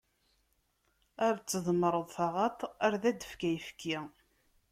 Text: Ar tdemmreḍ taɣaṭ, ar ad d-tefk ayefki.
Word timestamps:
Ar 1.25 1.35
tdemmreḍ 1.39 2.07
taɣaṭ, 2.15 2.59
ar 2.85 2.91
ad 2.93 3.03
d-tefk 3.03 3.41
ayefki. 3.49 3.97